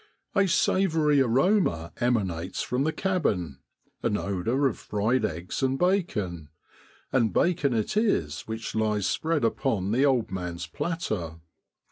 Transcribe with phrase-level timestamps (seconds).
[0.33, 3.59] A savoury aroma emanates from the cabin,
[4.01, 6.49] an odour of fried eggs and bacon,
[7.11, 11.35] and bacon it is which lies spread upon the old man's platter.